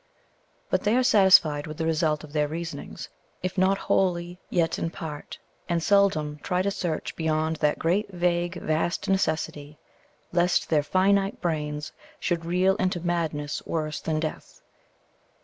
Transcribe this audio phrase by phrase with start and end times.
[0.71, 3.07] but they are satisfied with the result of their reasonings,
[3.43, 5.37] if not wholly, yet in part,
[5.69, 9.77] and seldom try to search beyond that great vague vast Necessity,
[10.31, 14.63] lest their finite brains should reel into madness worse than death.